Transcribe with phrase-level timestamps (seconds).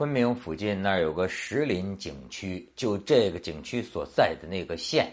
[0.00, 5.12] 昆明附近那儿有个石林景区，就这个景区所在的那个县，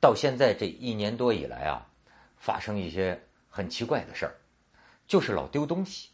[0.00, 1.86] 到现在这一年多以来啊，
[2.38, 4.32] 发生一些很奇怪的事儿，
[5.06, 6.08] 就是老丢东西。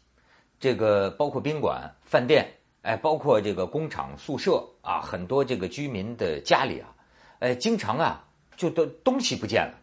[0.59, 2.45] 这个包括宾馆、饭店，
[2.81, 6.93] 哎，包括这个工厂、宿舍啊，很多这个居民的家里啊，
[7.39, 9.79] 哎，经常啊，就都东西不见了。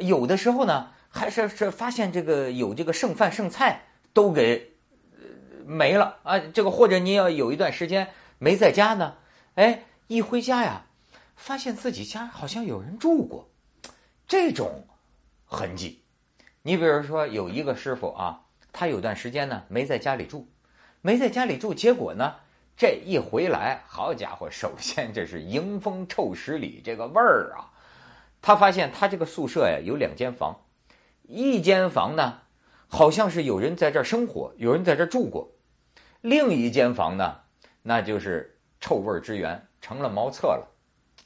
[0.00, 3.80] 有的时候呢，还是是发现这个有这个剩饭剩菜
[4.12, 4.69] 都给
[5.70, 6.38] 没了啊。
[6.38, 9.16] 这个或者你要有一段时间没在家呢，
[9.54, 10.86] 哎，一回家呀，
[11.36, 13.48] 发现自己家好像有人住过，
[14.26, 14.86] 这种
[15.44, 16.02] 痕迹。
[16.62, 18.42] 你比如说有一个师傅啊。
[18.72, 20.46] 他有段时间呢没在家里住，
[21.00, 22.36] 没在家里住，结果呢
[22.76, 27.74] 这一回来，好家伙，首先这是迎风臭十里，这个味儿啊！
[28.40, 30.60] 他发现他这个宿舍呀有两间房，
[31.24, 32.42] 一间房呢
[32.86, 35.50] 好像是有人在这儿生活，有人在这儿住过，
[36.20, 37.40] 另一间房呢
[37.82, 40.68] 那就是臭味之源，成了茅厕了，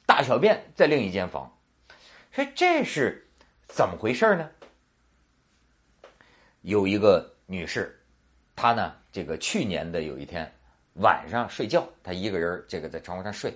[0.05, 1.57] 大小便在另一间房，
[2.31, 3.27] 说这是
[3.67, 4.49] 怎么回事呢？
[6.61, 7.31] 有一个。
[7.47, 8.03] 女士，
[8.55, 8.95] 她呢？
[9.11, 10.51] 这个去年的有一天
[10.93, 13.55] 晚上睡觉，她一个人这个在床上睡，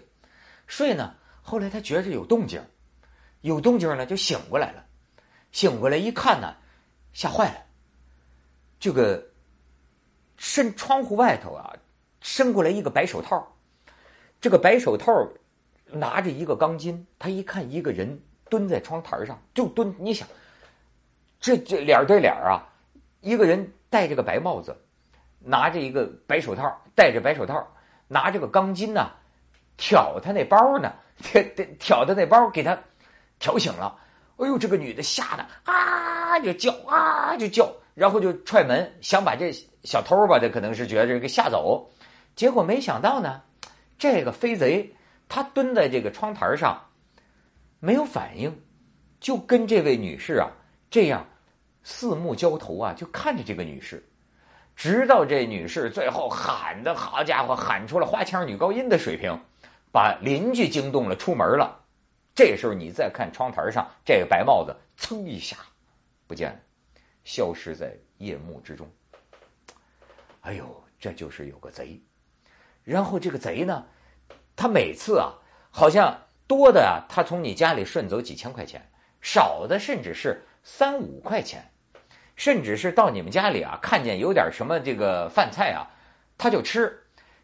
[0.67, 1.15] 睡呢。
[1.41, 2.61] 后来她觉着有动静，
[3.41, 4.85] 有动静呢，就醒过来了。
[5.51, 6.55] 醒过来一看呢，
[7.11, 7.65] 吓坏了。
[8.79, 9.28] 这个
[10.39, 11.75] 伸窗户外头啊，
[12.21, 13.55] 伸过来一个白手套。
[14.41, 15.11] 这个白手套
[15.85, 19.93] 拿着一个钢筋，他一看一个人蹲在窗台上，就蹲。
[19.99, 20.27] 你想，
[21.39, 22.65] 这这脸对脸啊，
[23.21, 23.71] 一个人。
[23.91, 24.77] 戴着个白帽子，
[25.39, 27.67] 拿着一个白手套，戴着白手套，
[28.07, 29.09] 拿着个钢筋呢，
[29.77, 31.41] 挑他那包呢，挑
[31.79, 32.77] 挑他那包，给他
[33.39, 33.97] 挑醒了。
[34.37, 39.51] 哎呦，这个女的吓得啊就叫啊就叫，然后就踹门，想把这
[39.83, 41.89] 小偷吧，这可能是觉得这个吓走。
[42.35, 43.41] 结果没想到呢，
[43.97, 44.93] 这个飞贼
[45.27, 46.79] 他蹲在这个窗台上，
[47.79, 48.61] 没有反应，
[49.19, 50.49] 就跟这位女士啊
[50.89, 51.25] 这样。
[51.81, 54.03] 四目交投啊，就看着这个女士，
[54.75, 59.39] 直到这女士最后喊的好家伙，喊出了花腔女高音的水平，
[59.91, 61.79] 把邻居惊动了，出门了。
[62.35, 65.57] 这时候你再看窗台上这个白帽子，噌一下
[66.27, 66.59] 不见了，
[67.23, 68.85] 消失在夜幕之中。
[70.49, 72.01] 哎呦，这就是有个贼。
[72.83, 73.85] 然后这个贼呢，
[74.55, 75.33] 他每次啊，
[75.69, 78.81] 好像多的啊，他从你家里顺走几千块钱，
[79.21, 81.71] 少的甚至是三五块钱。
[82.35, 85.85] 甚至是到你们家里啊，看见有点什么这个饭菜啊，
[86.35, 86.87] 他就吃；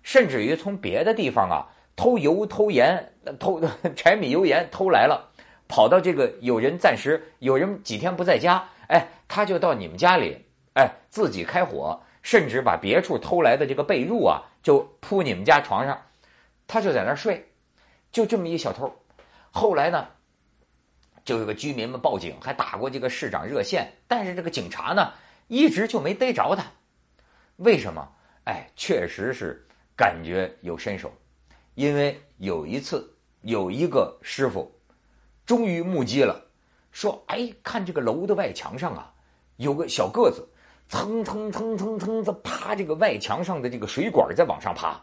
[0.01, 3.61] 甚至于从别的地方啊偷油、偷盐、偷
[3.95, 5.29] 柴米油盐偷来了，
[5.67, 16.01] 跑到这个有人暂时有人几天不在家，哎，他就到你们家里，哎，自己开火，甚至把别处偷来的这个被褥啊，就铺你们家床上，
[16.65, 17.47] 他就在那儿睡，
[18.11, 18.91] 就这么一小偷。
[19.51, 20.07] 后来呢？
[21.23, 25.13] 就有个居民们报警，还打过这个市长热线，但是这个警察呢，
[25.47, 26.65] 一直就没逮着他。
[27.57, 28.11] 为什么？
[28.45, 29.63] 哎，确实是
[29.95, 31.13] 感觉有身手，
[31.75, 34.75] 因为有一次有一个师傅
[35.45, 36.43] 终于目击了，
[36.91, 39.13] 说：“哎，看这个楼的外墙上啊，
[39.57, 40.47] 有个小个子，
[40.87, 45.01] 蹭蹭蹭蹭蹭的爬这个外墙上的这个水管在往上爬。”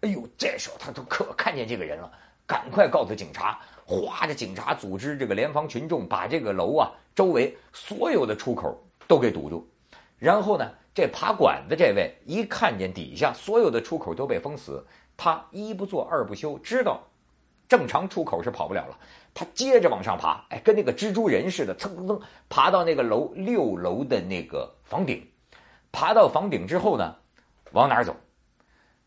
[0.00, 2.10] 哎呦，这时候他都可看见这个人了，
[2.46, 3.60] 赶快告诉警察。
[3.84, 4.24] 哗！
[4.26, 9.68] 这警察组织这个联防群众，把这个楼啊周围所有的出口都给堵住。
[10.16, 17.02] 然后呢，这爬管子这位一看见底下所有的出口都被封死，他一不做二不休，知道
[17.70, 18.98] 正常出口是跑不了了。
[19.32, 22.20] 他接着往上爬，哎，跟那个蜘蛛人似的，蹭蹭蹭
[22.50, 25.26] 爬到那个楼六楼的那个房顶。
[25.90, 27.16] 爬到房顶之后呢，
[27.72, 28.14] 往哪走？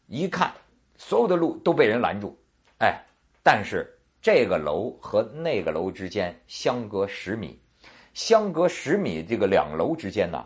[0.07, 0.51] 一看，
[0.97, 2.35] 所有的路都被人拦住。
[2.79, 2.99] 哎，
[3.43, 3.89] 但是。
[4.25, 7.59] 这个楼和那个楼之间相隔十米，
[8.13, 10.45] 相隔十米，这个两楼之间呢，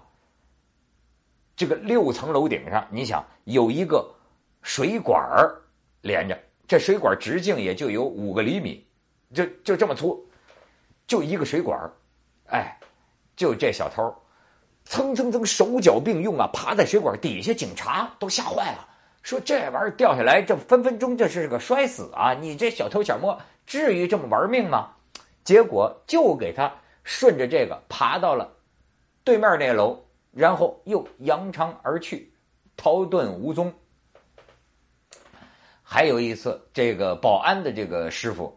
[1.55, 4.03] 这个六层楼顶上，你想有一个
[4.63, 5.23] 水管
[6.01, 6.35] 连着，
[6.67, 8.85] 这水管直径也就有五个厘米，
[9.33, 10.27] 就就这么粗，
[11.07, 11.91] 就一个水管儿，
[12.47, 12.77] 哎，
[13.35, 14.13] 就这小偷，
[14.83, 18.87] 蹭蹭蹭手脚并用啊，爬在水管底下，警察都吓坏了，
[19.21, 22.33] 说这玩意儿掉下来，这分分钟这是个摔死啊！
[22.33, 23.39] 你这小偷小摸。
[23.65, 24.91] 至于这么玩命吗？
[25.43, 26.73] 结果就给他
[27.03, 28.49] 顺着这个爬到了
[29.23, 29.97] 对面那楼，
[30.31, 32.31] 然后又扬长而去，
[32.75, 33.73] 逃遁无踪。
[35.89, 38.53] 还有一次，这个保安的这个师傅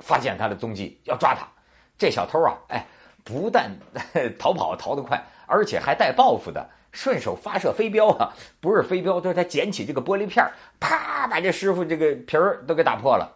[0.00, 1.48] 发现他的踪迹，要抓他。
[1.96, 2.86] 这小偷啊，哎，
[3.24, 3.74] 不但
[4.38, 10.46] 逃跑逃得快，而且还带报复的，顺手发射飞镖啊，不是飞镖，就是他捡起这个玻璃片
[10.78, 13.34] 啪把这师傅这个皮儿都给打破了。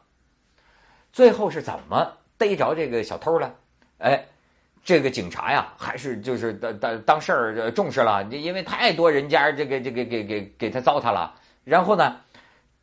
[1.11, 3.55] 最后是怎么逮着这个小偷了？
[3.97, 4.27] 哎，
[4.85, 11.35] 这个警察呀，还是就是当当当事儿重视了，因为太多人家这个这个给给给他糟蹋了。
[11.65, 12.17] 然后呢，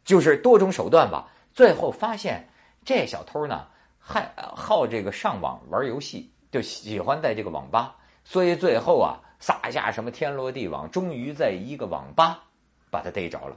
[0.03, 2.47] 就是多种手段吧，最后发现
[2.83, 3.67] 这小偷呢
[3.99, 12.43] 还好这个上网玩游戏，就喜欢在这个网吧，所以最后啊撒下什么天罗地网，终于在一个网吧
[12.89, 13.55] 把他逮着了。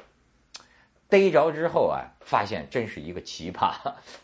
[1.09, 3.75] 逮着之后啊，发现真是一个奇葩，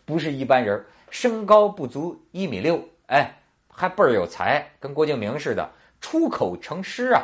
[0.07, 5.71] 不是一般人，身高不足一米六，哎，还倍儿有才，跟郭敬明似的，
[6.01, 7.23] 出口成诗啊，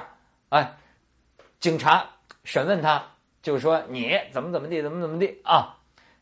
[0.50, 0.76] 哎，
[1.61, 2.06] 警察
[2.43, 3.13] 审问他，
[3.44, 5.76] 就说你怎么怎么地，怎么怎么地啊，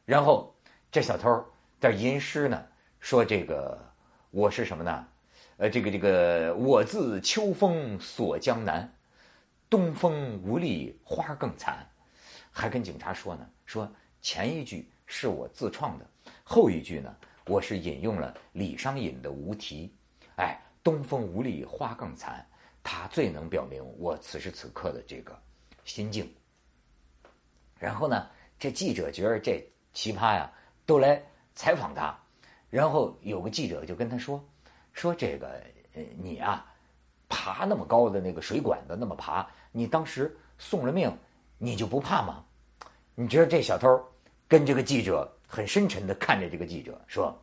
[0.05, 0.53] 然后
[0.91, 1.47] 这小偷
[1.79, 2.67] 在吟诗呢，
[2.99, 3.81] 说这个
[4.33, 5.07] 我是什么呢？
[5.59, 8.93] 呃，这个这个我自秋风锁江南，
[9.71, 11.89] 东风无力花更残。
[12.51, 13.89] 还跟警察说呢，说
[14.21, 16.07] 前一句是我自创的，
[16.43, 17.15] 后一句呢，
[17.47, 19.95] 我是引用了李商隐的《无题》。
[20.43, 22.45] 哎，东风无力花更残，
[22.83, 25.41] 它最能表明我此时此刻的这个
[25.85, 26.29] 心境。
[27.83, 28.29] 然后呢，
[28.61, 29.61] 这记者觉得这
[29.93, 30.49] 奇葩呀，
[30.87, 31.21] 都来
[31.57, 32.17] 采访他。
[32.71, 34.43] 然后有个记者就跟他说，
[34.93, 35.61] 说这个
[35.95, 36.65] 呃你啊，
[37.29, 41.13] 爬那么高的那个水管子那么爬，你当时送了命。
[41.59, 42.45] 你就不怕吗？
[43.15, 43.89] 你觉得这小偷
[44.49, 47.41] 跟这个记者很深沉的看着这个记者说：“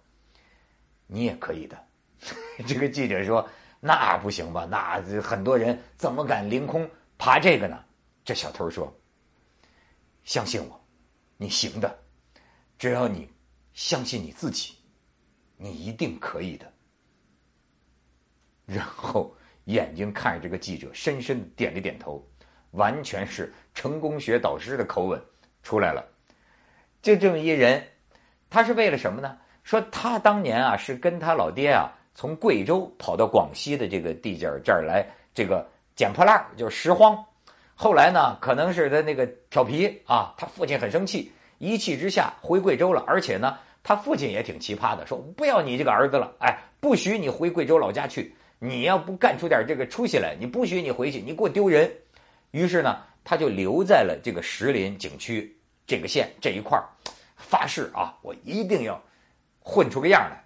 [1.08, 1.78] 你也可以的。
[2.68, 3.48] ”这个记者说
[3.80, 4.68] ：“那不行吧？
[4.70, 6.86] 那很多人怎么敢凌空
[7.18, 7.82] 爬这个呢？”
[8.26, 8.94] 这小偷说
[10.30, 10.80] ：“相信我，
[11.38, 12.00] 你行的。
[12.78, 13.28] 只要你
[13.74, 14.76] 相信你自己，
[15.58, 16.72] 你一定可以的。”
[18.64, 22.24] 然后眼睛看着这个记者，深深点了点头。
[22.74, 25.20] 完全是成功学导师的口吻
[25.64, 26.08] 出来了，
[27.02, 27.84] 就这么一人，
[28.52, 29.36] 他是为了什么呢？
[29.64, 35.04] 说他当年啊是跟他老爹啊从贵州跑到广西的这个地界儿这儿来，
[35.34, 37.26] 这个捡破烂就是拾荒。
[37.82, 43.02] 后来呢，可能是他那个调皮啊，他父亲很生气，一气之下回贵州了。
[43.08, 51.90] 而且呢，他父亲也挺奇葩的，说不要你这个儿子了，哎，不许你回贵州老家去，你要不干出点这个出息来，你不许你回去，你给我丢人。
[52.52, 56.84] 于是呢，他就留在了这个石林景区这个县这一块儿，
[57.38, 59.02] 发誓啊，我一定要
[59.62, 60.44] 混出个样来。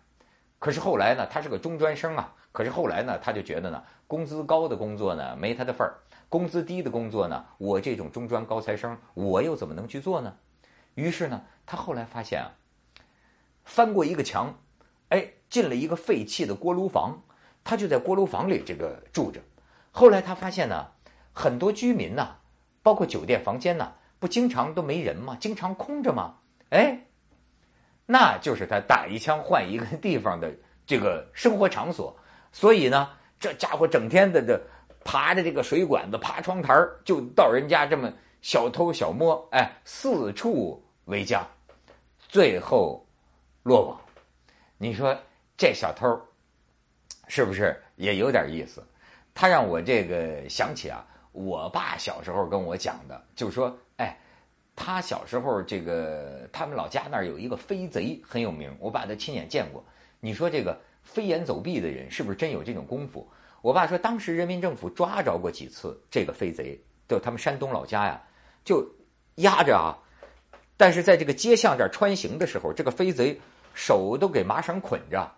[0.59, 2.31] 可是后来呢，他是个中专生啊。
[2.51, 5.97] 可是后来呢，他就觉得呢，工资高的工作呢没他的份儿，
[6.33, 10.35] 工资低的工作呢，我这种中专高材生，我又怎么能去做呢？
[10.95, 12.55] 于是呢，他后来发现啊，
[13.63, 14.51] 翻过一个墙，
[15.09, 17.21] 哎，进了一个废弃的锅炉房，
[17.63, 19.39] 他就在锅炉房里这个住着。
[19.91, 20.87] 后来他发现呢。
[21.35, 22.35] 很多居民呐，
[22.83, 25.35] 包括酒店房间呐，不经常都没人吗？
[25.39, 26.35] 经常空着吗？
[26.69, 27.07] 哎，
[28.05, 32.15] 那就是他打一枪换一个地方的这个生活场所。
[32.51, 33.09] 所以呢，
[33.39, 34.61] 这家伙整天的这
[35.03, 36.73] 爬着这个水管子，爬窗台
[37.03, 38.11] 就到人家这么
[38.41, 41.47] 小偷小摸，哎，四处为家，
[42.19, 43.05] 最后
[43.63, 43.99] 落网。
[44.77, 45.17] 你说
[45.55, 46.19] 这小偷
[47.27, 48.83] 是不是也有点意思？
[49.33, 51.05] 他让我这个想起啊。
[51.31, 54.15] 我爸小时候跟我讲的，就说，哎，
[54.75, 59.83] 他小时候这个他们老家那儿有一个飞贼很有名，我爸他亲眼见过。
[60.19, 63.27] 你说这个飞檐走壁的人是不是真有这种功夫？
[63.63, 66.77] 我爸说，当时人民政府抓着过几次这个飞贼，
[67.07, 68.21] 就他们山东老家呀，
[68.65, 68.85] 就
[69.35, 69.95] 压着啊。
[70.75, 73.39] 但是在这个街巷这儿穿行的时候，这个飞贼
[73.73, 75.31] 手都给麻绳捆着，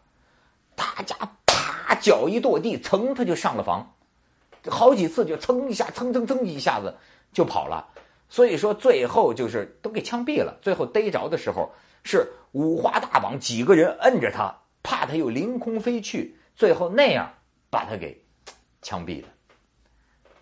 [0.75, 1.15] 他家
[1.45, 3.93] 啪脚一跺地，噌他就上了房。
[4.67, 6.97] 好几次就噌一下，噌噌噌一下子
[7.31, 7.87] 就跑了，
[8.27, 10.57] 所以说最后就是都给枪毙了。
[10.63, 14.51] 最后逮着的时候是五花大绑，几个人摁着他，
[14.81, 17.31] 怕他又凌空飞去，最后那样
[17.75, 18.17] 把他给
[18.81, 19.27] 枪毙的。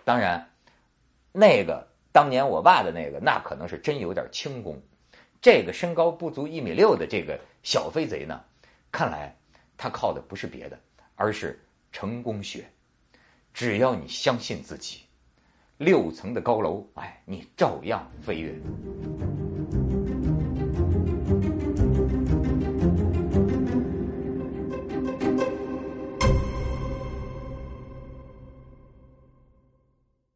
[0.03, 0.47] 当然，
[1.31, 4.79] 那个当年我爸的那个，那可能是真有点轻功。
[5.41, 8.39] 这个身高不足一米六的这个小飞贼呢，
[8.91, 9.35] 看来
[9.75, 10.79] 他靠的不是别的，
[11.15, 11.59] 而是
[11.91, 12.69] 成功学。
[13.51, 15.01] 只要你相信自己，
[15.77, 18.53] 六层的高楼，哎，你照样飞跃。